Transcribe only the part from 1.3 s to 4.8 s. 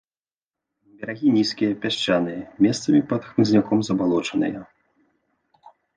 нізкія, пясчаныя, месцамі пад хмызняком, забалочаныя.